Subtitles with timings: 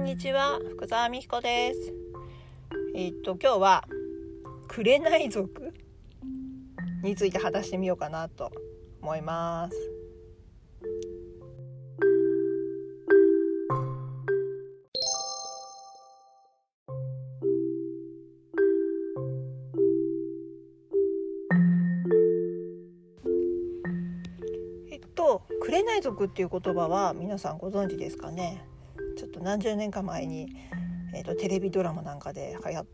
[0.00, 1.92] んにちは福澤美彦です。
[2.94, 3.84] えー、っと今日は
[4.66, 5.74] 紅族
[7.02, 8.50] について話してみようかなと
[9.02, 9.76] 思います。
[24.90, 28.69] えっと紅族っていう言葉は皆さんご存知ですかね？
[29.20, 30.48] ちょっと何十年か前に、
[31.14, 32.86] えーと、テレビドラマなんかで流行っ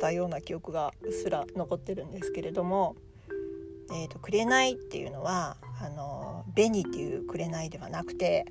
[0.00, 2.96] たような記憶がうっすら残ってるんですけれども
[3.94, 8.44] 「えーと、紅」っていうのはあの紅っていう紅ではなくて、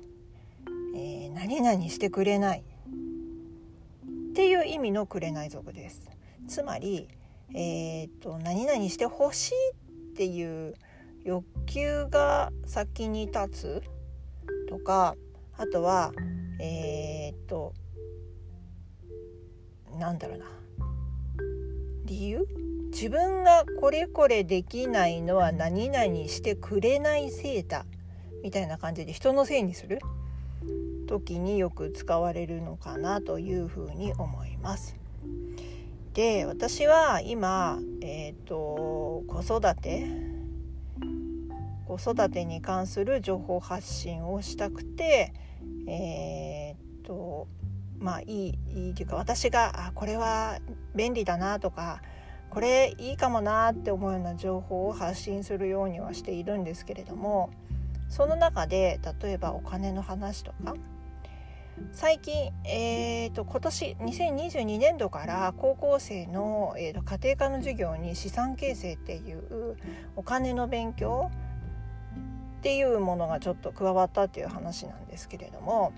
[0.94, 2.64] えー、何々してくれない
[4.30, 6.08] っていう意味の紅族です。
[6.48, 7.08] つまり、
[7.52, 9.54] えーと何々してほしい
[10.12, 10.74] っていう
[11.24, 13.82] 欲求が先に立つ
[14.70, 15.14] とか
[15.58, 16.12] あとは
[16.60, 17.74] えー、っと
[19.98, 20.46] なんだろうな。
[22.04, 22.46] 理由？
[22.92, 27.84] 自分がこれこれできないのは何々してくれないせいだ。
[28.42, 29.98] みたいな感じで人のせいにする？
[31.08, 34.96] 時によく使われるのかなというふうに思います。
[36.14, 40.06] で私は今、えーと、子育て？
[41.86, 45.32] 子育てに関する情報発信をしたくて
[45.88, 47.48] えー、っと
[47.98, 50.58] まあいいいいというか私があこれは
[50.94, 52.00] 便利だなとか
[52.50, 57.50] これいいかもなって思うような情報を発信するようにはしているんですけれども
[58.08, 60.74] その中で例えばお金の話とか
[61.92, 69.76] 最近、えーと、今年2022年度から高校生の、えーと家庭科の授業に資産形成っていう
[70.14, 71.30] お金の勉強
[72.66, 75.92] っていうものがちょっと加わったっていう話なんですけれども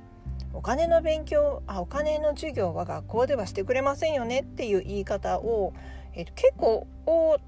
[0.52, 5.72] お金の勉強あお金の授業は学校ではしてくれませんよねっていう言い方を、
[6.12, 6.86] えー、結構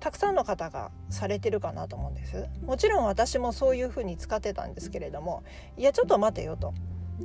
[0.01, 2.47] たくさんの方がされてるかなと思うんです。
[2.65, 5.43] もちろん私もそういうふうに使ってたんですけれども
[5.77, 6.73] いやちょっと待てよと。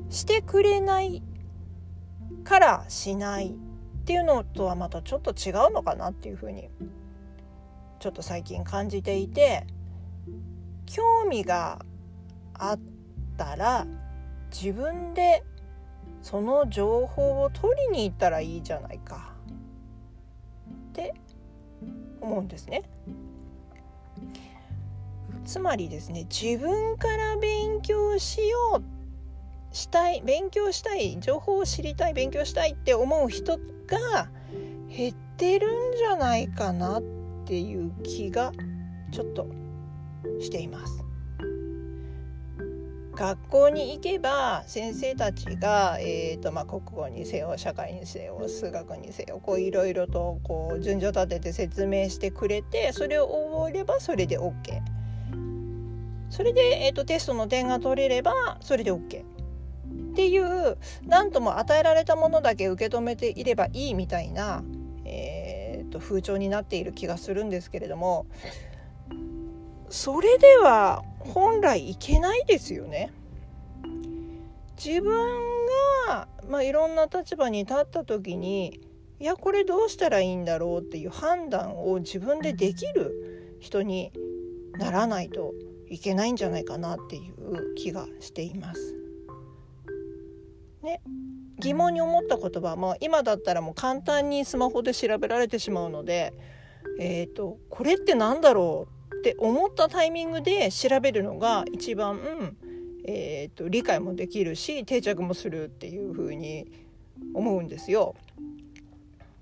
[0.09, 1.23] してくれない
[2.43, 6.69] からしないっていうのとはまたちょっと違うのかなっていうふうに
[8.01, 9.65] ちょっと最近感じていて
[10.85, 11.83] 興味が
[12.53, 12.79] あっ
[13.37, 13.85] たら
[14.51, 15.43] 自分で
[16.21, 19.33] その情報を取りに行ったらいいじゃないか
[20.89, 21.13] って
[22.21, 22.83] 思うんですね。
[25.45, 34.29] つまりですね自分から勉強しようしたい勉強したい情報を知りたい勉強したいって思う人が
[34.89, 37.03] 減ってるんじゃないかなっ
[37.45, 38.51] ていう気が
[39.11, 39.47] ちょっと
[40.39, 41.05] しています。
[43.15, 54.81] 学校に行けば先生たちが、えーとまあ、国語にせよ社会にせよ数学にせよいろいろとこう順序立てて説明してくれてそれを覚えればそれで OK
[56.29, 64.63] それで、えーと、テストの点が取れればそれで OK っていう何とも与えられたものだけ受け止めていればいいみたいな、
[65.05, 68.25] えーと風潮になっている気がするんですけれども
[69.95, 73.13] それでは本来いけないですよね。
[74.77, 75.15] 自分
[76.05, 78.81] が、まあ、いろんな立場に立った時に
[79.21, 84.11] いやこれどうしたらいいんだろうっていう判断を自分でできる人に
[84.73, 85.53] ならないと
[85.89, 88.93] いけないんじゃないかなっていう気がしています。
[90.83, 91.01] ね、
[91.57, 96.33] 疑問に思った言葉も今だったらもう簡単にスマホで調べられてしまうので、
[96.99, 98.94] えーと、これって何だろう
[99.25, 102.55] って思ったタイミングで調べるのが一番、
[103.07, 106.67] えーと、理解もできるし定着もするっていう風に
[107.33, 108.13] 思うんですよ。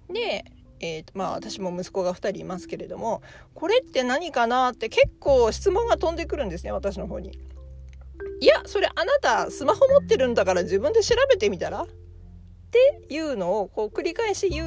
[0.08, 0.46] で、
[0.80, 3.22] えーとまあ、私も息子が2人いますけれども
[3.54, 7.38] これって何かなって結構質問が飛んでくるんですね私の方に。
[8.40, 11.82] いやそれあなたスマホ持ってるんだから自分で調べてみたら？
[11.82, 11.88] っ
[12.72, 14.64] ていうのをこう繰り返し言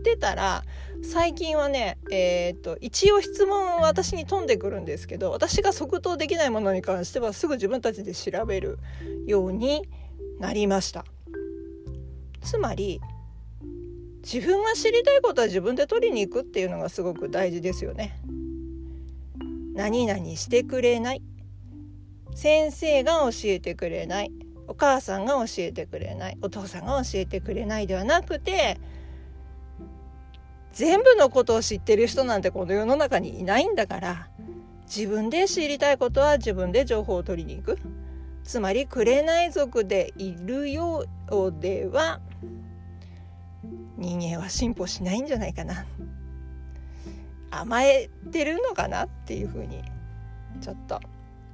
[0.00, 0.64] ってたら
[1.02, 8.78] 最近はね、えー、っと、一応質問私に飛んでくるんですけど、私が即答できないものに関してはすぐ自分たちで調べる
[9.26, 9.88] ように
[10.38, 11.04] なりました。
[12.42, 13.00] つまり、
[14.22, 18.20] 自分が知りたいことは自分で取りに行くっていうのがすごく大事ですよね。
[19.74, 21.22] 何々してくれない。
[22.34, 24.32] 先生が教えてくれない。
[24.68, 26.38] お母さんが教えてくれない。
[26.42, 28.78] お父さんが教えてくれないではなくて、
[30.80, 34.28] 全部のことを知ってる人なんてこの世の中にいないんだから
[34.86, 37.78] 自分で知りたいことは自分で情報を取りに行く。
[38.44, 42.20] つまり紅族でいるよ上では
[43.98, 45.84] 人間は進歩しないんじゃないかな。
[47.50, 49.82] 甘えてるのかなっていうふうに
[50.62, 50.98] ちょっと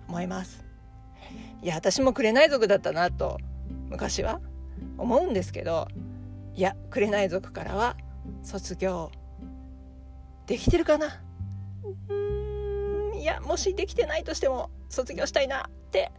[0.07, 0.65] 思います。
[1.65, 3.39] いや私も紅族だったなと
[3.89, 4.41] 昔は
[4.97, 5.89] 思うんですけど
[6.55, 7.97] いや紅族からは
[8.43, 9.11] 卒業
[10.47, 11.07] できてるかな？
[12.09, 12.15] う
[13.15, 16.13] んいやもしできてないとしても卒業したいなって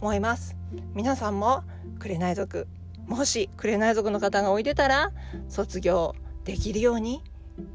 [0.00, 0.56] 思います。
[0.94, 1.64] 皆さんも
[1.98, 2.66] 紅族
[3.06, 5.12] もし紅族の方がおいでたら
[5.48, 6.14] 卒業
[6.44, 7.22] できるように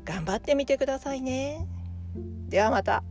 [0.06, 1.68] 頑張ってみてくださいね。
[2.50, 3.04] ではまた。